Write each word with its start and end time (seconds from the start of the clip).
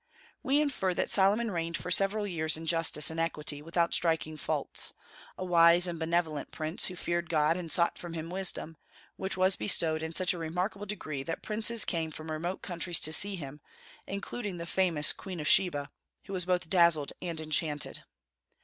We 0.41 0.59
infer 0.61 0.95
that 0.95 1.11
Solomon 1.11 1.51
reigned 1.51 1.77
for 1.77 1.91
several 1.91 2.25
years 2.25 2.57
in 2.57 2.65
justice 2.65 3.11
and 3.11 3.19
equity, 3.19 3.61
without 3.61 3.93
striking 3.93 4.35
faults, 4.35 4.93
a 5.37 5.45
wise 5.45 5.85
and 5.85 5.99
benevolent 5.99 6.49
prince, 6.49 6.85
who 6.87 6.95
feared 6.95 7.29
God 7.29 7.55
and 7.55 7.71
sought 7.71 7.99
from 7.99 8.13
him 8.13 8.31
wisdom, 8.31 8.77
which 9.15 9.37
was 9.37 9.55
bestowed 9.55 10.01
in 10.01 10.11
such 10.15 10.33
a 10.33 10.39
remarkable 10.39 10.87
degree 10.87 11.21
that 11.21 11.43
princes 11.43 11.85
came 11.85 12.09
from 12.09 12.31
remote 12.31 12.63
countries 12.63 12.99
to 13.01 13.13
see 13.13 13.35
him, 13.35 13.61
including 14.07 14.57
the 14.57 14.65
famous 14.65 15.13
Queen 15.13 15.39
of 15.39 15.47
Sheba, 15.47 15.91
who 16.25 16.33
was 16.33 16.45
both 16.45 16.67
dazzled 16.67 17.13
and 17.21 17.39
enchanted. 17.39 18.03